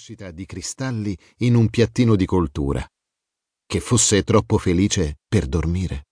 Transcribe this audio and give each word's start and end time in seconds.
nascita 0.00 0.30
di 0.30 0.46
cristalli 0.46 1.14
in 1.40 1.54
un 1.54 1.68
piattino 1.68 2.16
di 2.16 2.24
coltura, 2.24 2.82
che 3.66 3.80
fosse 3.80 4.22
troppo 4.22 4.56
felice 4.56 5.18
per 5.28 5.46
dormire. 5.46 6.06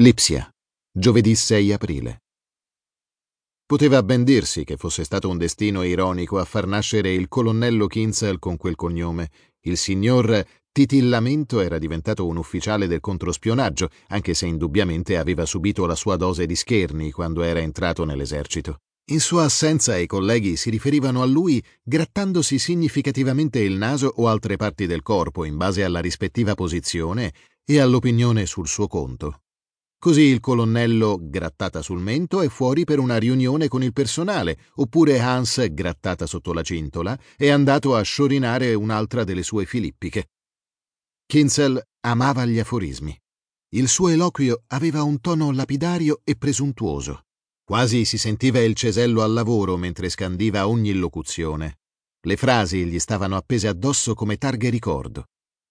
Lipsia, 0.00 0.50
giovedì 0.90 1.36
6 1.36 1.72
aprile. 1.72 2.22
Poteva 3.64 4.02
ben 4.02 4.24
dirsi 4.24 4.64
che 4.64 4.76
fosse 4.76 5.04
stato 5.04 5.28
un 5.28 5.38
destino 5.38 5.84
ironico 5.84 6.38
a 6.38 6.44
far 6.44 6.66
nascere 6.66 7.12
il 7.12 7.28
colonnello 7.28 7.86
Kinzel 7.86 8.40
con 8.40 8.56
quel 8.56 8.74
cognome. 8.74 9.30
Il 9.60 9.76
signor 9.76 10.44
Titillamento 10.72 11.60
era 11.60 11.78
diventato 11.78 12.26
un 12.26 12.36
ufficiale 12.36 12.88
del 12.88 12.98
controspionaggio, 12.98 13.90
anche 14.08 14.34
se 14.34 14.46
indubbiamente 14.46 15.18
aveva 15.18 15.46
subito 15.46 15.86
la 15.86 15.94
sua 15.94 16.16
dose 16.16 16.46
di 16.46 16.56
scherni 16.56 17.12
quando 17.12 17.42
era 17.42 17.60
entrato 17.60 18.04
nell'esercito. 18.04 18.80
In 19.10 19.18
sua 19.18 19.42
assenza 19.42 19.96
i 19.96 20.06
colleghi 20.06 20.54
si 20.54 20.70
riferivano 20.70 21.20
a 21.20 21.26
lui 21.26 21.60
grattandosi 21.82 22.60
significativamente 22.60 23.58
il 23.58 23.74
naso 23.74 24.06
o 24.06 24.28
altre 24.28 24.54
parti 24.54 24.86
del 24.86 25.02
corpo 25.02 25.44
in 25.44 25.56
base 25.56 25.82
alla 25.82 25.98
rispettiva 25.98 26.54
posizione 26.54 27.32
e 27.64 27.80
all'opinione 27.80 28.46
sul 28.46 28.68
suo 28.68 28.86
conto. 28.86 29.42
Così 29.98 30.22
il 30.22 30.38
colonnello, 30.38 31.18
grattata 31.20 31.82
sul 31.82 32.00
mento, 32.00 32.40
è 32.40 32.48
fuori 32.48 32.84
per 32.84 33.00
una 33.00 33.18
riunione 33.18 33.66
con 33.66 33.82
il 33.82 33.92
personale, 33.92 34.58
oppure 34.76 35.18
Hans, 35.18 35.66
grattata 35.72 36.24
sotto 36.26 36.52
la 36.52 36.62
cintola, 36.62 37.18
è 37.36 37.48
andato 37.48 37.96
a 37.96 38.02
sciorinare 38.02 38.74
un'altra 38.74 39.24
delle 39.24 39.42
sue 39.42 39.66
filippiche. 39.66 40.28
Kinzel 41.26 41.82
amava 42.02 42.46
gli 42.46 42.60
aforismi. 42.60 43.14
Il 43.70 43.88
suo 43.88 44.08
eloquio 44.08 44.62
aveva 44.68 45.02
un 45.02 45.20
tono 45.20 45.50
lapidario 45.50 46.20
e 46.22 46.36
presuntuoso. 46.36 47.24
Quasi 47.70 48.04
si 48.04 48.18
sentiva 48.18 48.58
il 48.58 48.74
cesello 48.74 49.22
al 49.22 49.32
lavoro 49.32 49.76
mentre 49.76 50.08
scandiva 50.08 50.66
ogni 50.66 50.92
locuzione. 50.92 51.78
Le 52.26 52.36
frasi 52.36 52.84
gli 52.84 52.98
stavano 52.98 53.36
appese 53.36 53.68
addosso 53.68 54.14
come 54.14 54.38
targhe 54.38 54.70
ricordo. 54.70 55.26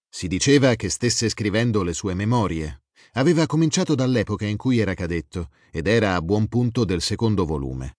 Si 0.09 0.29
diceva 0.29 0.75
che 0.75 0.87
stesse 0.87 1.27
scrivendo 1.27 1.83
le 1.83 1.93
sue 1.93 2.13
memorie. 2.13 2.83
Aveva 3.15 3.45
cominciato 3.47 3.95
dall'epoca 3.95 4.45
in 4.45 4.55
cui 4.55 4.77
era 4.77 4.93
cadetto 4.93 5.49
ed 5.71 5.87
era 5.87 6.15
a 6.15 6.21
buon 6.21 6.47
punto 6.47 6.85
del 6.85 7.01
secondo 7.01 7.43
volume. 7.43 7.97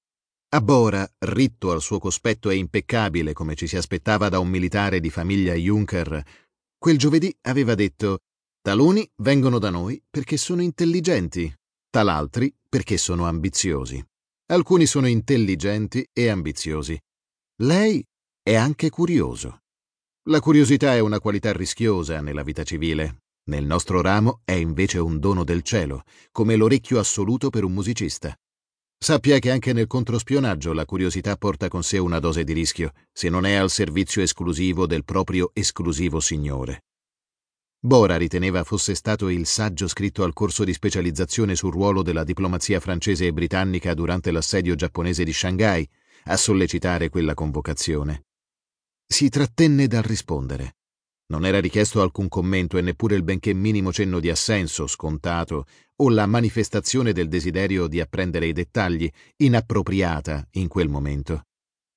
A 0.54 0.62
Bora, 0.62 1.06
ritto 1.18 1.70
al 1.70 1.82
suo 1.82 1.98
cospetto 1.98 2.48
e 2.48 2.54
impeccabile 2.54 3.34
come 3.34 3.54
ci 3.54 3.66
si 3.66 3.76
aspettava 3.76 4.30
da 4.30 4.38
un 4.38 4.48
militare 4.48 5.00
di 5.00 5.10
famiglia 5.10 5.52
Juncker, 5.52 6.24
quel 6.78 6.96
giovedì 6.96 7.36
aveva 7.42 7.74
detto 7.74 8.20
Taluni 8.62 9.06
vengono 9.16 9.58
da 9.58 9.68
noi 9.68 10.02
perché 10.08 10.38
sono 10.38 10.62
intelligenti, 10.62 11.54
talaltri 11.90 12.54
perché 12.68 12.96
sono 12.96 13.26
ambiziosi. 13.26 14.02
Alcuni 14.46 14.86
sono 14.86 15.06
intelligenti 15.08 16.08
e 16.12 16.28
ambiziosi. 16.28 16.98
Lei 17.62 18.04
è 18.42 18.54
anche 18.54 18.88
curioso. 18.88 19.58
La 20.28 20.40
curiosità 20.40 20.94
è 20.94 21.00
una 21.00 21.20
qualità 21.20 21.52
rischiosa 21.52 22.20
nella 22.20 22.42
vita 22.42 22.62
civile. 22.62 23.22
Nel 23.50 23.64
nostro 23.64 24.00
ramo 24.00 24.40
è 24.44 24.52
invece 24.52 24.98
un 24.98 25.18
dono 25.18 25.44
del 25.44 25.62
cielo, 25.62 26.04
come 26.30 26.56
l'orecchio 26.56 26.98
assoluto 26.98 27.50
per 27.50 27.64
un 27.64 27.72
musicista. 27.72 28.34
Sappia 29.02 29.38
che 29.38 29.50
anche 29.50 29.72
nel 29.72 29.86
controspionaggio 29.86 30.72
la 30.72 30.84
curiosità 30.84 31.36
porta 31.36 31.68
con 31.68 31.82
sé 31.82 31.98
una 31.98 32.18
dose 32.18 32.44
di 32.44 32.52
rischio, 32.52 32.92
se 33.12 33.28
non 33.28 33.46
è 33.46 33.54
al 33.54 33.70
servizio 33.70 34.22
esclusivo 34.22 34.86
del 34.86 35.04
proprio 35.04 35.50
esclusivo 35.54 36.20
signore. 36.20 36.82
Bora 37.82 38.18
riteneva 38.18 38.62
fosse 38.62 38.94
stato 38.94 39.30
il 39.30 39.46
saggio 39.46 39.88
scritto 39.88 40.22
al 40.22 40.34
corso 40.34 40.64
di 40.64 40.74
specializzazione 40.74 41.54
sul 41.54 41.72
ruolo 41.72 42.02
della 42.02 42.24
diplomazia 42.24 42.78
francese 42.78 43.26
e 43.26 43.32
britannica 43.32 43.94
durante 43.94 44.30
l'assedio 44.30 44.74
giapponese 44.74 45.24
di 45.24 45.32
Shanghai 45.32 45.88
a 46.24 46.36
sollecitare 46.36 47.08
quella 47.08 47.32
convocazione. 47.32 48.26
Si 49.06 49.30
trattenne 49.30 49.86
dal 49.86 50.02
rispondere. 50.02 50.76
Non 51.28 51.46
era 51.46 51.58
richiesto 51.58 52.02
alcun 52.02 52.28
commento 52.28 52.76
e 52.76 52.82
neppure 52.82 53.14
il 53.16 53.22
benché 53.22 53.54
minimo 53.54 53.92
cenno 53.92 54.20
di 54.20 54.28
assenso 54.28 54.86
scontato 54.86 55.64
o 55.96 56.10
la 56.10 56.26
manifestazione 56.26 57.12
del 57.12 57.28
desiderio 57.28 57.86
di 57.86 58.00
apprendere 58.00 58.46
i 58.46 58.52
dettagli, 58.52 59.10
inappropriata 59.36 60.46
in 60.52 60.68
quel 60.68 60.88
momento. 60.88 61.44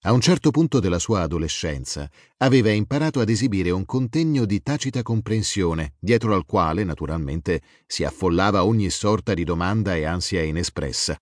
A 0.06 0.12
un 0.12 0.20
certo 0.20 0.52
punto 0.52 0.82
della 0.82 1.00
sua 1.00 1.22
adolescenza 1.22 2.10
aveva 2.40 2.70
imparato 2.72 3.22
ad 3.22 3.30
esibire 3.30 3.70
un 3.70 3.86
contegno 3.86 4.44
di 4.44 4.62
tacita 4.62 5.02
comprensione, 5.02 5.94
dietro 5.98 6.36
al 6.36 6.46
quale, 6.46 6.84
naturalmente, 6.84 7.62
si 7.88 8.04
affollava 8.04 8.66
ogni 8.66 8.90
sorta 8.90 9.34
di 9.34 9.46
domanda 9.46 9.96
e 9.96 10.04
ansia 10.04 10.44
inespressa. 10.44 11.18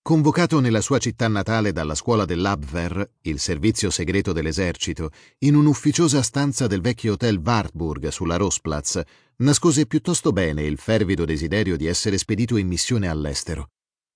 Convocato 0.00 0.60
nella 0.60 0.80
sua 0.80 0.98
città 0.98 1.26
natale 1.26 1.72
dalla 1.72 1.96
scuola 1.96 2.24
dell'Abwehr, 2.24 3.10
il 3.22 3.40
servizio 3.40 3.90
segreto 3.90 4.32
dell'esercito, 4.32 5.10
in 5.40 5.56
un'ufficiosa 5.56 6.22
stanza 6.22 6.68
del 6.68 6.80
vecchio 6.80 7.14
hotel 7.14 7.42
Wartburg 7.44 8.06
sulla 8.06 8.36
Rossplatz, 8.36 9.00
nascose 9.38 9.86
piuttosto 9.86 10.30
bene 10.30 10.62
il 10.62 10.78
fervido 10.78 11.24
desiderio 11.24 11.76
di 11.76 11.86
essere 11.86 12.18
spedito 12.18 12.56
in 12.56 12.68
missione 12.68 13.08
all'estero 13.08 13.70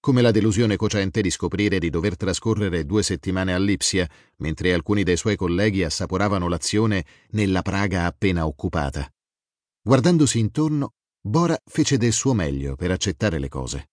come 0.06 0.22
la 0.22 0.30
delusione 0.30 0.76
cocente 0.76 1.20
di 1.20 1.30
scoprire 1.30 1.80
di 1.80 1.90
dover 1.90 2.16
trascorrere 2.16 2.86
due 2.86 3.02
settimane 3.02 3.52
a 3.52 3.58
Lipsia, 3.58 4.08
mentre 4.36 4.72
alcuni 4.72 5.02
dei 5.02 5.16
suoi 5.16 5.34
colleghi 5.34 5.82
assaporavano 5.82 6.46
l'azione 6.46 7.04
nella 7.30 7.60
Praga 7.60 8.04
appena 8.04 8.46
occupata. 8.46 9.12
Guardandosi 9.82 10.38
intorno, 10.38 10.92
Bora 11.20 11.58
fece 11.64 11.96
del 11.96 12.12
suo 12.12 12.34
meglio 12.34 12.76
per 12.76 12.92
accettare 12.92 13.40
le 13.40 13.48
cose. 13.48 13.88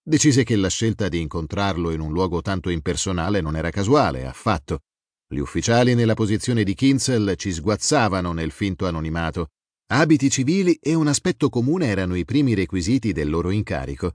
Decise 0.00 0.44
che 0.44 0.54
la 0.54 0.68
scelta 0.68 1.08
di 1.08 1.20
incontrarlo 1.20 1.90
in 1.90 1.98
un 1.98 2.12
luogo 2.12 2.42
tanto 2.42 2.70
impersonale 2.70 3.40
non 3.40 3.56
era 3.56 3.70
casuale, 3.70 4.24
affatto. 4.24 4.82
Gli 5.26 5.38
ufficiali 5.38 5.96
nella 5.96 6.14
posizione 6.14 6.62
di 6.62 6.74
Kinzel 6.76 7.34
ci 7.36 7.50
sguazzavano 7.50 8.32
nel 8.32 8.52
finto 8.52 8.86
anonimato. 8.86 9.48
Abiti 9.88 10.30
civili 10.30 10.78
e 10.80 10.94
un 10.94 11.08
aspetto 11.08 11.48
comune 11.48 11.88
erano 11.88 12.14
i 12.14 12.24
primi 12.24 12.54
requisiti 12.54 13.10
del 13.10 13.28
loro 13.28 13.50
incarico. 13.50 14.12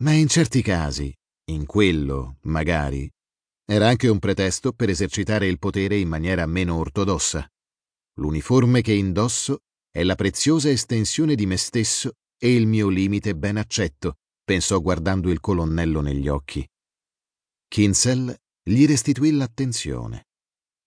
Ma 0.00 0.12
in 0.12 0.28
certi 0.28 0.62
casi, 0.62 1.12
in 1.50 1.66
quello, 1.66 2.36
magari, 2.42 3.10
era 3.64 3.88
anche 3.88 4.06
un 4.06 4.20
pretesto 4.20 4.72
per 4.72 4.90
esercitare 4.90 5.48
il 5.48 5.58
potere 5.58 5.96
in 5.96 6.08
maniera 6.08 6.46
meno 6.46 6.76
ortodossa. 6.76 7.44
L'uniforme 8.18 8.80
che 8.80 8.92
indosso 8.92 9.58
è 9.90 10.04
la 10.04 10.14
preziosa 10.14 10.70
estensione 10.70 11.34
di 11.34 11.46
me 11.46 11.56
stesso 11.56 12.12
e 12.38 12.54
il 12.54 12.68
mio 12.68 12.88
limite 12.88 13.34
ben 13.34 13.56
accetto, 13.56 14.18
pensò 14.44 14.80
guardando 14.80 15.30
il 15.30 15.40
colonnello 15.40 16.00
negli 16.00 16.28
occhi. 16.28 16.64
Kinzel 17.66 18.34
gli 18.62 18.86
restituì 18.86 19.32
l'attenzione. 19.32 20.26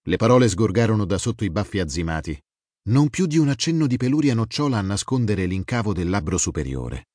Le 0.03 0.15
parole 0.15 0.47
sgorgarono 0.47 1.03
da 1.03 1.17
sotto 1.17 1.43
i 1.43 1.49
baffi 1.49 1.79
azzimati, 1.79 2.41
non 2.89 3.09
più 3.09 3.25
di 3.25 3.37
un 3.37 3.49
accenno 3.49 3.87
di 3.87 3.97
peluria 3.97 4.33
nocciola 4.33 4.77
a 4.77 4.81
nascondere 4.81 5.45
l'incavo 5.45 5.91
del 5.91 6.09
labbro 6.09 6.37
superiore. 6.37 7.07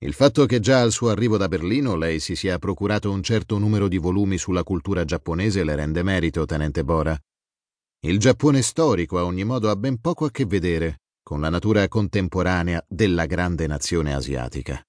Il 0.00 0.12
fatto 0.12 0.44
che 0.44 0.60
già 0.60 0.82
al 0.82 0.92
suo 0.92 1.08
arrivo 1.08 1.38
da 1.38 1.48
Berlino 1.48 1.96
lei 1.96 2.20
si 2.20 2.36
sia 2.36 2.58
procurato 2.58 3.10
un 3.10 3.22
certo 3.22 3.56
numero 3.56 3.88
di 3.88 3.96
volumi 3.96 4.36
sulla 4.36 4.62
cultura 4.62 5.06
giapponese 5.06 5.64
le 5.64 5.74
rende 5.74 6.02
merito, 6.02 6.44
tenente 6.44 6.84
Bora. 6.84 7.18
Il 8.00 8.18
Giappone 8.18 8.60
storico 8.60 9.18
a 9.18 9.24
ogni 9.24 9.44
modo 9.44 9.70
ha 9.70 9.76
ben 9.76 9.98
poco 9.98 10.26
a 10.26 10.30
che 10.30 10.44
vedere 10.44 11.00
con 11.22 11.40
la 11.40 11.48
natura 11.48 11.88
contemporanea 11.88 12.84
della 12.86 13.24
grande 13.26 13.66
nazione 13.66 14.14
asiatica. 14.14 14.80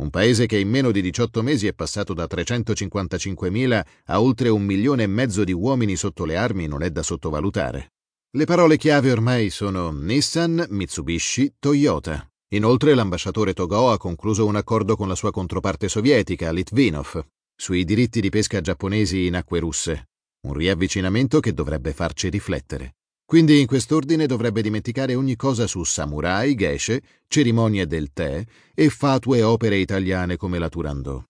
Un 0.00 0.10
paese 0.10 0.46
che 0.46 0.58
in 0.58 0.68
meno 0.68 0.90
di 0.90 1.00
18 1.02 1.42
mesi 1.42 1.66
è 1.66 1.72
passato 1.72 2.12
da 2.12 2.24
355.000 2.24 3.84
a 4.06 4.20
oltre 4.20 4.48
un 4.48 4.64
milione 4.64 5.04
e 5.04 5.06
mezzo 5.06 5.44
di 5.44 5.52
uomini 5.52 5.96
sotto 5.96 6.24
le 6.24 6.36
armi 6.36 6.66
non 6.66 6.82
è 6.82 6.90
da 6.90 7.02
sottovalutare. 7.02 7.92
Le 8.36 8.44
parole 8.44 8.76
chiave 8.76 9.10
ormai 9.12 9.50
sono 9.50 9.90
Nissan, 9.90 10.66
Mitsubishi, 10.68 11.54
Toyota. 11.58 12.27
Inoltre 12.52 12.94
l'ambasciatore 12.94 13.52
Togò 13.52 13.92
ha 13.92 13.98
concluso 13.98 14.46
un 14.46 14.56
accordo 14.56 14.96
con 14.96 15.06
la 15.06 15.14
sua 15.14 15.30
controparte 15.30 15.88
sovietica, 15.88 16.50
Litvinov, 16.50 17.26
sui 17.54 17.84
diritti 17.84 18.20
di 18.20 18.30
pesca 18.30 18.62
giapponesi 18.62 19.26
in 19.26 19.36
acque 19.36 19.58
russe, 19.58 20.08
un 20.46 20.54
riavvicinamento 20.54 21.40
che 21.40 21.52
dovrebbe 21.52 21.92
farci 21.92 22.30
riflettere. 22.30 22.94
Quindi 23.26 23.60
in 23.60 23.66
quest'ordine 23.66 24.24
dovrebbe 24.24 24.62
dimenticare 24.62 25.14
ogni 25.14 25.36
cosa 25.36 25.66
su 25.66 25.84
samurai, 25.84 26.54
geshe, 26.54 27.02
cerimonie 27.26 27.86
del 27.86 28.12
tè 28.14 28.42
e 28.74 28.88
fatue 28.88 29.42
opere 29.42 29.76
italiane 29.76 30.36
come 30.36 30.58
la 30.58 30.70
Turandot. 30.70 31.24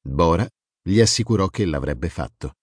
Bora 0.00 0.48
gli 0.82 1.00
assicurò 1.00 1.48
che 1.48 1.66
l'avrebbe 1.66 2.08
fatto. 2.08 2.54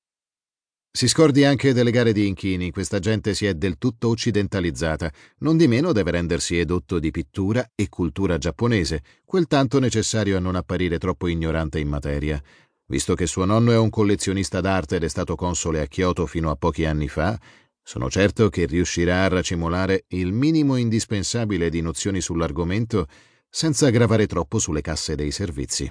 Si 0.94 1.08
scordi 1.08 1.46
anche 1.46 1.72
delle 1.72 1.90
gare 1.90 2.12
di 2.12 2.28
inchini, 2.28 2.70
questa 2.70 3.00
gente 3.00 3.34
si 3.34 3.46
è 3.46 3.54
del 3.54 3.78
tutto 3.78 4.10
occidentalizzata, 4.10 5.10
non 5.38 5.56
di 5.56 5.66
meno 5.66 5.94
deve 5.94 6.12
rendersi 6.12 6.58
edotto 6.58 7.00
di 7.00 7.12
pittura 7.12 7.72
e 7.76 7.88
cultura 7.88 8.38
giapponese, 8.38 9.02
quel 9.24 9.48
tanto 9.48 9.80
necessario 9.80 10.36
a 10.36 10.42
non 10.42 10.56
apparire 10.56 10.98
troppo 10.98 11.30
ignorante 11.30 11.80
in 11.80 11.88
materia. 11.88 12.44
Visto 12.88 13.16
che 13.16 13.26
suo 13.26 13.46
nonno 13.46 13.72
è 13.72 13.78
un 13.78 13.90
collezionista 13.90 14.60
d'arte 14.60 14.98
ed 14.98 15.04
è 15.06 15.08
stato 15.08 15.36
console 15.36 15.80
a 15.80 15.88
Kyoto 15.88 16.26
fino 16.26 16.52
a 16.52 16.58
pochi 16.58 16.84
anni 16.84 17.08
fa, 17.08 17.40
sono 17.82 18.10
certo 18.10 18.50
che 18.50 18.66
riuscirà 18.66 19.24
a 19.24 19.30
racimolare 19.30 20.04
il 20.10 20.34
minimo 20.34 20.76
indispensabile 20.76 21.70
di 21.70 21.80
nozioni 21.80 22.20
sull'argomento 22.20 23.08
senza 23.50 23.90
gravare 23.92 24.28
troppo 24.28 24.60
sulle 24.60 24.82
casse 24.82 25.16
dei 25.16 25.32
servizi. 25.32 25.90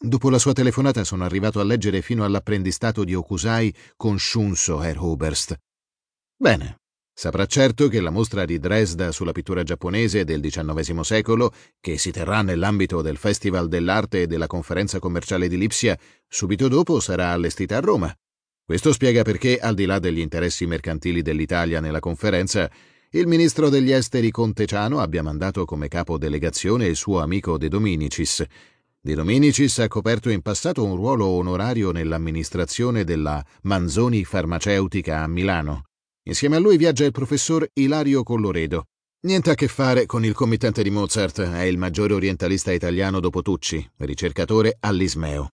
Dopo 0.00 0.30
la 0.30 0.38
sua 0.38 0.52
telefonata 0.52 1.02
sono 1.02 1.24
arrivato 1.24 1.58
a 1.58 1.64
leggere 1.64 2.02
fino 2.02 2.24
all'apprendistato 2.24 3.02
di 3.02 3.14
Okusai 3.14 3.74
con 3.96 4.16
Shunso 4.16 4.80
Herr 4.80 5.02
Oberst. 5.02 5.58
Bene, 6.36 6.76
Saprà 7.18 7.46
certo 7.46 7.88
che 7.88 8.00
la 8.00 8.10
mostra 8.10 8.44
di 8.44 8.60
Dresda 8.60 9.10
sulla 9.10 9.32
pittura 9.32 9.64
giapponese 9.64 10.22
del 10.22 10.40
XIX 10.40 11.00
secolo, 11.00 11.52
che 11.80 11.98
si 11.98 12.12
terrà 12.12 12.42
nell'ambito 12.42 13.02
del 13.02 13.16
Festival 13.16 13.66
dell'Arte 13.66 14.22
e 14.22 14.26
della 14.28 14.46
Conferenza 14.46 15.00
commerciale 15.00 15.48
di 15.48 15.58
Lipsia, 15.58 15.98
subito 16.28 16.68
dopo 16.68 17.00
sarà 17.00 17.30
allestita 17.30 17.78
a 17.78 17.80
Roma. 17.80 18.14
Questo 18.64 18.92
spiega 18.92 19.22
perché, 19.22 19.58
al 19.58 19.74
di 19.74 19.84
là 19.84 19.98
degli 19.98 20.20
interessi 20.20 20.64
mercantili 20.64 21.20
dell'Italia 21.20 21.80
nella 21.80 21.98
conferenza, 21.98 22.70
il 23.10 23.26
ministro 23.26 23.68
degli 23.68 23.90
esteri 23.90 24.30
Conteciano 24.30 25.00
abbia 25.00 25.24
mandato 25.24 25.64
come 25.64 25.88
capo 25.88 26.18
delegazione 26.18 26.86
il 26.86 26.94
suo 26.94 27.18
amico 27.18 27.58
De 27.58 27.66
Dominicis. 27.66 28.44
De 29.00 29.14
Dominicis 29.14 29.78
ha 29.78 29.86
coperto 29.86 30.28
in 30.28 30.42
passato 30.42 30.84
un 30.84 30.96
ruolo 30.96 31.26
onorario 31.26 31.92
nell'amministrazione 31.92 33.04
della 33.04 33.44
Manzoni 33.62 34.24
Farmaceutica 34.24 35.22
a 35.22 35.28
Milano. 35.28 35.84
Insieme 36.24 36.56
a 36.56 36.58
lui 36.58 36.76
viaggia 36.76 37.04
il 37.04 37.12
professor 37.12 37.66
Ilario 37.74 38.24
Colloredo. 38.24 38.86
Niente 39.20 39.50
a 39.50 39.54
che 39.54 39.68
fare 39.68 40.04
con 40.04 40.24
il 40.24 40.34
committente 40.34 40.82
di 40.82 40.90
Mozart, 40.90 41.40
è 41.42 41.62
il 41.62 41.78
maggiore 41.78 42.14
orientalista 42.14 42.72
italiano 42.72 43.20
dopo 43.20 43.40
Tucci, 43.40 43.88
ricercatore 43.98 44.76
all'Ismeo. 44.80 45.50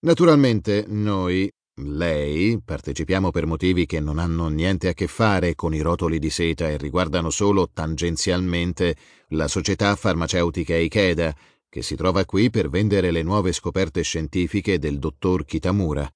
Naturalmente 0.00 0.84
noi, 0.88 1.50
lei, 1.80 2.60
partecipiamo 2.62 3.30
per 3.30 3.46
motivi 3.46 3.86
che 3.86 3.98
non 3.98 4.18
hanno 4.18 4.48
niente 4.48 4.88
a 4.88 4.92
che 4.92 5.06
fare 5.06 5.54
con 5.54 5.74
i 5.74 5.80
rotoli 5.80 6.18
di 6.18 6.28
seta 6.28 6.68
e 6.68 6.76
riguardano 6.76 7.30
solo 7.30 7.70
tangenzialmente 7.72 8.94
la 9.28 9.48
società 9.48 9.96
farmaceutica 9.96 10.76
Ikeda, 10.76 11.34
che 11.72 11.80
si 11.80 11.96
trova 11.96 12.26
qui 12.26 12.50
per 12.50 12.68
vendere 12.68 13.10
le 13.10 13.22
nuove 13.22 13.50
scoperte 13.50 14.02
scientifiche 14.02 14.78
del 14.78 14.98
dottor 14.98 15.46
Kitamura. 15.46 16.06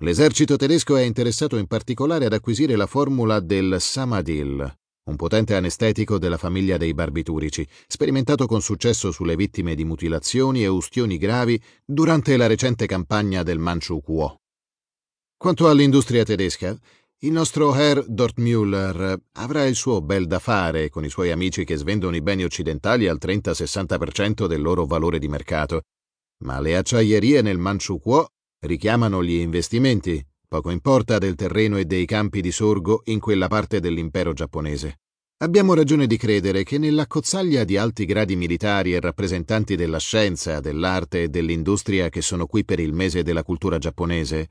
L'esercito 0.00 0.56
tedesco 0.56 0.96
è 0.96 1.02
interessato 1.02 1.56
in 1.56 1.68
particolare 1.68 2.24
ad 2.24 2.32
acquisire 2.32 2.74
la 2.74 2.88
formula 2.88 3.38
del 3.38 3.76
Samadil, 3.78 4.76
un 5.04 5.14
potente 5.14 5.54
anestetico 5.54 6.18
della 6.18 6.36
famiglia 6.36 6.78
dei 6.78 6.94
barbiturici, 6.94 7.64
sperimentato 7.86 8.46
con 8.46 8.60
successo 8.60 9.12
sulle 9.12 9.36
vittime 9.36 9.76
di 9.76 9.84
mutilazioni 9.84 10.64
e 10.64 10.66
ustioni 10.66 11.16
gravi 11.16 11.62
durante 11.84 12.36
la 12.36 12.48
recente 12.48 12.86
campagna 12.86 13.44
del 13.44 13.60
Manchukuo. 13.60 14.40
Quanto 15.36 15.68
all'industria 15.68 16.24
tedesca, 16.24 16.76
il 17.20 17.32
nostro 17.32 17.74
Herr 17.74 18.04
Dortmüller 18.06 19.16
avrà 19.32 19.66
il 19.66 19.74
suo 19.74 20.00
bel 20.00 20.26
da 20.26 20.38
fare 20.38 20.88
con 20.88 21.04
i 21.04 21.10
suoi 21.10 21.30
amici 21.32 21.64
che 21.64 21.76
svendono 21.76 22.14
i 22.14 22.22
beni 22.22 22.44
occidentali 22.44 23.08
al 23.08 23.18
30-60% 23.20 24.46
del 24.46 24.62
loro 24.62 24.86
valore 24.86 25.18
di 25.18 25.28
mercato, 25.28 25.82
ma 26.44 26.60
le 26.60 26.76
acciaierie 26.76 27.42
nel 27.42 27.58
Manchukuo 27.58 28.28
Richiamano 28.60 29.22
gli 29.22 29.34
investimenti, 29.34 30.20
poco 30.48 30.70
importa 30.70 31.18
del 31.18 31.36
terreno 31.36 31.76
e 31.76 31.84
dei 31.84 32.04
campi 32.06 32.40
di 32.40 32.50
sorgo 32.50 33.02
in 33.04 33.20
quella 33.20 33.46
parte 33.46 33.78
dell'impero 33.78 34.32
giapponese. 34.32 34.98
Abbiamo 35.44 35.74
ragione 35.74 36.08
di 36.08 36.16
credere 36.16 36.64
che 36.64 36.76
nella 36.76 37.06
cozzaglia 37.06 37.62
di 37.62 37.76
alti 37.76 38.04
gradi 38.04 38.34
militari 38.34 38.94
e 38.94 39.00
rappresentanti 39.00 39.76
della 39.76 40.00
scienza, 40.00 40.58
dell'arte 40.58 41.22
e 41.22 41.28
dell'industria 41.28 42.08
che 42.08 42.20
sono 42.20 42.46
qui 42.46 42.64
per 42.64 42.80
il 42.80 42.92
mese 42.92 43.22
della 43.22 43.44
cultura 43.44 43.78
giapponese, 43.78 44.48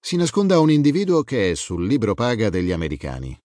si 0.00 0.16
nasconda 0.16 0.58
un 0.60 0.70
individuo 0.70 1.22
che 1.22 1.50
è 1.50 1.54
sul 1.54 1.86
libro 1.86 2.14
paga 2.14 2.48
degli 2.50 2.72
americani. 2.72 3.38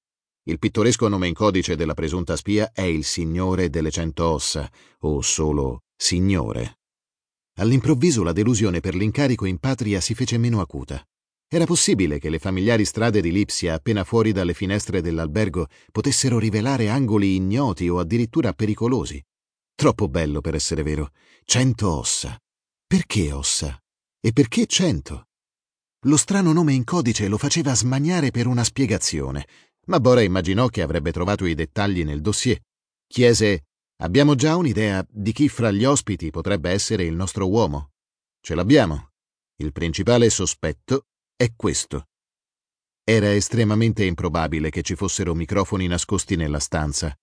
Il 0.45 0.59
pittoresco 0.59 1.07
nome 1.07 1.27
in 1.27 1.33
codice 1.33 1.75
della 1.75 1.93
presunta 1.93 2.35
spia 2.35 2.71
è 2.73 2.81
il 2.81 3.03
Signore 3.03 3.69
delle 3.69 3.91
Cento 3.91 4.25
Ossa, 4.25 4.69
o 4.99 5.21
solo 5.21 5.83
Signore. 5.95 6.79
All'improvviso 7.57 8.23
la 8.23 8.33
delusione 8.33 8.79
per 8.79 8.95
l'incarico 8.95 9.45
in 9.45 9.57
patria 9.57 10.01
si 10.01 10.13
fece 10.13 10.37
meno 10.37 10.59
acuta. 10.59 11.03
Era 11.47 11.65
possibile 11.65 12.17
che 12.17 12.29
le 12.29 12.39
familiari 12.39 12.83
strade 12.83 13.21
di 13.21 13.31
Lipsia, 13.31 13.75
appena 13.75 14.03
fuori 14.03 14.31
dalle 14.31 14.53
finestre 14.53 15.01
dell'albergo, 15.01 15.67
potessero 15.91 16.39
rivelare 16.39 16.89
angoli 16.89 17.35
ignoti 17.35 17.87
o 17.89 17.99
addirittura 17.99 18.53
pericolosi. 18.53 19.23
Troppo 19.75 20.07
bello 20.07 20.41
per 20.41 20.55
essere 20.55 20.81
vero. 20.81 21.11
Cento 21.45 21.89
ossa. 21.89 22.37
Perché 22.85 23.31
ossa? 23.31 23.77
E 24.19 24.33
perché 24.33 24.65
cento? 24.65 25.27
Lo 26.05 26.17
strano 26.17 26.51
nome 26.51 26.73
in 26.73 26.83
codice 26.83 27.27
lo 27.27 27.37
faceva 27.37 27.73
smaniare 27.73 28.29
per 28.29 28.47
una 28.47 28.63
spiegazione, 28.63 29.47
ma 29.85 29.99
Bora 29.99 30.21
immaginò 30.21 30.67
che 30.67 30.81
avrebbe 30.81 31.11
trovato 31.11 31.45
i 31.45 31.55
dettagli 31.55 32.03
nel 32.03 32.21
dossier. 32.21 32.59
Chiese 33.07 33.63
Abbiamo 34.01 34.35
già 34.35 34.57
un'idea 34.57 35.05
di 35.09 35.31
chi 35.31 35.47
fra 35.47 35.71
gli 35.71 35.85
ospiti 35.85 36.29
potrebbe 36.29 36.71
essere 36.71 37.05
il 37.05 37.15
nostro 37.15 37.47
uomo. 37.47 37.91
Ce 38.41 38.53
l'abbiamo. 38.53 39.11
Il 39.57 39.71
principale 39.71 40.29
sospetto 40.29 41.05
è 41.37 41.53
questo. 41.55 42.07
Era 43.01 43.33
estremamente 43.33 44.03
improbabile 44.03 44.69
che 44.71 44.81
ci 44.81 44.95
fossero 44.95 45.33
microfoni 45.33 45.87
nascosti 45.87 46.35
nella 46.35 46.59
stanza. 46.59 47.15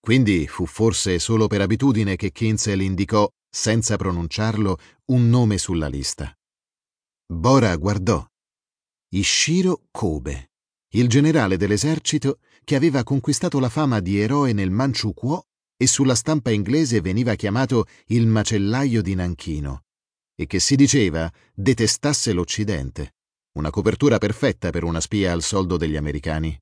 Quindi 0.00 0.48
fu 0.48 0.66
forse 0.66 1.20
solo 1.20 1.46
per 1.46 1.60
abitudine 1.60 2.16
che 2.16 2.32
Kinzel 2.32 2.80
indicò, 2.80 3.28
senza 3.48 3.96
pronunciarlo, 3.96 4.78
un 5.12 5.28
nome 5.28 5.56
sulla 5.58 5.86
lista. 5.86 6.34
Bora 7.26 7.74
guardò. 7.76 8.22
Ishiro 9.14 9.86
Kobe, 9.90 10.50
il 10.94 11.08
generale 11.08 11.56
dell'esercito 11.56 12.40
che 12.64 12.76
aveva 12.76 13.02
conquistato 13.02 13.58
la 13.60 13.70
fama 13.70 14.00
di 14.00 14.18
eroe 14.18 14.52
nel 14.52 14.70
Manchukuo 14.70 15.46
e 15.76 15.86
sulla 15.86 16.14
stampa 16.14 16.50
inglese 16.50 17.00
veniva 17.00 17.34
chiamato 17.34 17.86
il 18.06 18.26
macellaio 18.26 19.00
di 19.00 19.14
Nanchino, 19.14 19.84
e 20.34 20.46
che 20.46 20.60
si 20.60 20.76
diceva 20.76 21.32
detestasse 21.54 22.32
l'Occidente, 22.32 23.14
una 23.52 23.70
copertura 23.70 24.18
perfetta 24.18 24.70
per 24.70 24.84
una 24.84 25.00
spia 25.00 25.32
al 25.32 25.42
soldo 25.42 25.76
degli 25.78 25.96
americani. 25.96 26.58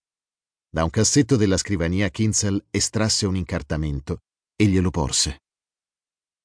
Da 0.69 0.85
un 0.85 0.91
cassetto 0.91 1.37
della 1.37 1.57
scrivania 1.57 2.09
Kinzel 2.09 2.67
estrasse 2.71 3.27
un 3.27 3.35
incartamento 3.37 4.21
e 4.55 4.67
glielo 4.67 4.91
porse. 4.91 5.42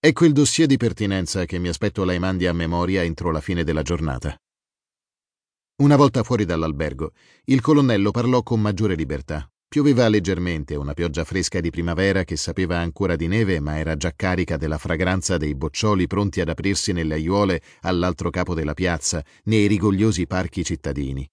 Ecco 0.08 0.24
il 0.24 0.32
dossier 0.32 0.68
di 0.68 0.78
pertinenza 0.78 1.44
che 1.44 1.60
mi 1.60 1.68
aspetto 1.68 2.06
lei 2.06 2.18
mandi 2.18 2.48
a 2.48 2.54
memoria 2.54 3.04
entro 3.04 3.30
la 3.30 3.42
fine 3.42 3.66
della 3.66 3.82
giornata. 3.82 4.38
Una 5.82 5.98
volta 5.98 6.24
fuori 6.24 6.46
dall'albergo, 6.46 7.12
il 7.48 7.60
colonnello 7.60 8.12
parlò 8.12 8.42
con 8.42 8.62
maggiore 8.62 8.96
libertà. 8.96 9.46
Pioveva 9.68 10.08
leggermente, 10.08 10.76
una 10.76 10.94
pioggia 10.94 11.26
fresca 11.26 11.60
di 11.60 11.72
primavera 11.72 12.24
che 12.24 12.38
sapeva 12.38 12.78
ancora 12.78 13.18
di 13.18 13.28
neve, 13.28 13.60
ma 13.60 13.80
era 13.80 13.98
già 13.98 14.14
carica 14.16 14.56
della 14.56 14.78
fragranza 14.78 15.36
dei 15.36 15.56
boccioli 15.56 16.08
pronti 16.08 16.40
ad 16.40 16.48
aprirsi 16.48 16.94
nelle 16.94 17.16
aiuole 17.16 17.62
all'altro 17.82 18.30
capo 18.30 18.54
della 18.54 18.74
piazza, 18.74 19.22
nei 19.44 19.68
rigogliosi 19.68 20.26
parchi 20.26 20.64
cittadini. 20.64 21.30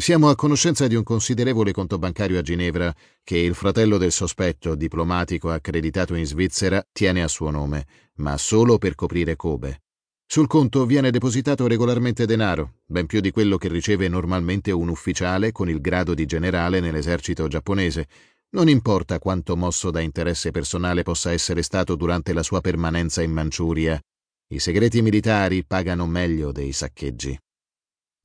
Siamo 0.00 0.28
a 0.28 0.36
conoscenza 0.36 0.86
di 0.86 0.94
un 0.94 1.02
considerevole 1.02 1.72
conto 1.72 1.98
bancario 1.98 2.38
a 2.38 2.42
Ginevra 2.42 2.94
che 3.24 3.36
il 3.36 3.52
fratello 3.56 3.98
del 3.98 4.12
sospetto, 4.12 4.76
diplomatico 4.76 5.50
accreditato 5.50 6.14
in 6.14 6.24
Svizzera, 6.24 6.80
tiene 6.92 7.20
a 7.20 7.26
suo 7.26 7.50
nome, 7.50 7.84
ma 8.18 8.38
solo 8.38 8.78
per 8.78 8.94
coprire 8.94 9.34
Kobe. 9.34 9.82
Sul 10.24 10.46
conto 10.46 10.86
viene 10.86 11.10
depositato 11.10 11.66
regolarmente 11.66 12.26
denaro, 12.26 12.74
ben 12.86 13.06
più 13.06 13.18
di 13.18 13.32
quello 13.32 13.56
che 13.56 13.66
riceve 13.66 14.06
normalmente 14.06 14.70
un 14.70 14.88
ufficiale 14.88 15.50
con 15.50 15.68
il 15.68 15.80
grado 15.80 16.14
di 16.14 16.26
generale 16.26 16.78
nell'esercito 16.78 17.48
giapponese. 17.48 18.06
Non 18.50 18.68
importa 18.68 19.18
quanto 19.18 19.56
mosso 19.56 19.90
da 19.90 19.98
interesse 19.98 20.52
personale 20.52 21.02
possa 21.02 21.32
essere 21.32 21.62
stato 21.62 21.96
durante 21.96 22.32
la 22.32 22.44
sua 22.44 22.60
permanenza 22.60 23.20
in 23.20 23.32
Manciuria, 23.32 24.00
i 24.50 24.60
segreti 24.60 25.02
militari 25.02 25.64
pagano 25.64 26.06
meglio 26.06 26.52
dei 26.52 26.70
saccheggi. 26.70 27.36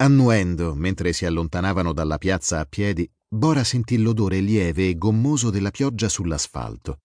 Annuendo, 0.04 0.76
mentre 0.76 1.14
si 1.14 1.26
allontanavano 1.26 1.94
dalla 1.94 2.18
piazza 2.18 2.60
a 2.60 2.66
piedi, 2.66 3.10
Bora 3.34 3.64
sentì 3.64 3.98
l'odore 3.98 4.42
lieve 4.42 4.90
e 4.90 4.98
gommoso 4.98 5.50
della 5.50 5.72
pioggia 5.72 6.08
sull'asfalto. 6.08 7.00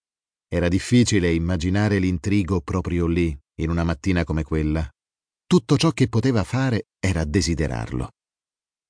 Era 0.47 0.69
difficile 0.69 1.33
immaginare 1.33 1.99
l'intrigo 1.99 2.61
proprio 2.61 3.07
lì, 3.07 3.35
in 3.63 3.71
una 3.71 3.83
mattina 3.83 4.25
come 4.25 4.43
quella. 4.43 4.87
Tutto 5.47 5.79
ciò 5.79 5.93
che 5.93 6.09
poteva 6.09 6.45
fare 6.45 6.89
era 6.99 7.25
desiderarlo. 7.25 8.11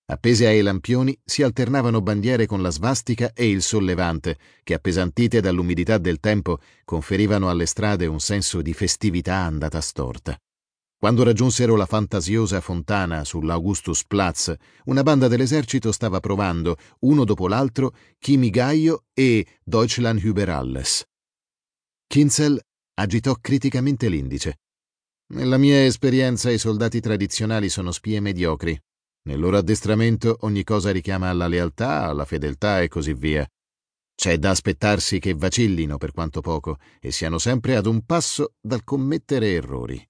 Appese 0.07 0.49
ai 0.49 0.63
lampioni 0.63 1.17
si 1.23 1.45
alternavano 1.45 2.01
bandiere 2.01 2.47
con 2.47 2.61
la 2.61 2.71
svastica 2.71 3.33
e 3.35 3.49
il 3.49 3.63
sollevante, 3.63 4.37
che 4.65 4.75
appesantite 4.75 5.41
dall'umidità 5.41 5.99
del 5.99 6.19
tempo 6.19 6.59
conferivano 6.85 7.51
alle 7.51 7.67
strade 7.67 8.07
un 8.07 8.19
senso 8.19 8.63
di 8.63 8.73
festività 8.73 9.37
andata 9.37 9.81
storta. 9.81 10.37
Quando 11.01 11.23
raggiunsero 11.23 11.77
la 11.77 11.87
fantasiosa 11.87 12.61
fontana 12.61 13.23
sull'Augustus 13.23 14.05
Platz, 14.05 14.53
una 14.87 15.05
banda 15.05 15.29
dell'esercito 15.29 15.93
stava 15.93 16.19
provando, 16.19 16.77
uno 17.03 17.25
dopo 17.25 17.47
l'altro, 17.47 17.95
Chimigaio 18.19 19.05
e 19.15 19.47
Deutschland 19.63 20.21
über 20.25 20.49
alles. 20.49 21.05
Kinzel 22.05 22.61
agitò 22.95 23.35
criticamente 23.35 24.09
l'indice. 24.09 24.59
Nella 25.35 25.57
mia 25.57 25.85
esperienza 25.85 26.51
i 26.51 26.59
soldati 26.59 26.99
tradizionali 26.99 27.69
sono 27.69 27.93
spie 27.93 28.19
mediocri. 28.19 28.77
Nel 29.29 29.39
loro 29.39 29.59
addestramento 29.59 30.39
ogni 30.41 30.65
cosa 30.65 30.91
richiama 30.91 31.29
alla 31.29 31.47
lealtà, 31.47 32.07
alla 32.07 32.25
fedeltà 32.25 32.83
e 32.83 32.89
così 32.89 33.13
via. 33.13 33.47
C'è 34.17 34.37
da 34.39 34.51
aspettarsi 34.51 35.21
che 35.21 35.35
vacillino 35.35 35.97
per 35.97 36.11
quanto 36.11 36.41
poco 36.41 36.79
e 36.99 37.13
siano 37.13 37.39
sempre 37.39 37.77
ad 37.77 37.87
un 37.87 38.05
passo 38.05 38.55
dal 38.61 38.83
commettere 38.83 39.53
errori. 39.53 40.08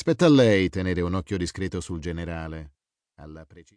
Spetta 0.00 0.26
a 0.26 0.28
lei 0.28 0.68
tenere 0.68 1.00
un 1.00 1.14
occhio 1.14 1.36
discreto 1.36 1.80
sul 1.80 1.98
generale. 1.98 2.74
Alla 3.16 3.44
precisione. 3.44 3.66